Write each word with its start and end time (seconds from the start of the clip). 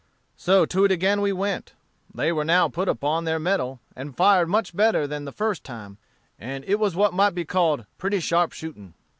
"So 0.35 0.65
to 0.65 0.83
it 0.83 0.91
again 0.91 1.21
we 1.21 1.31
went. 1.31 1.73
They 2.11 2.31
were 2.31 2.43
now 2.43 2.67
put 2.67 2.89
upon 2.89 3.23
their 3.23 3.37
mettle, 3.37 3.81
and 3.95 4.09
they 4.09 4.15
fired 4.15 4.49
much 4.49 4.75
better 4.75 5.05
than 5.05 5.25
the 5.25 5.31
first 5.31 5.63
time; 5.63 5.99
and 6.39 6.65
it 6.65 6.79
was 6.79 6.95
what 6.95 7.13
might 7.13 7.35
be 7.35 7.45
called 7.45 7.85
pretty 7.99 8.19
sharp 8.19 8.51
shooting. 8.51 8.95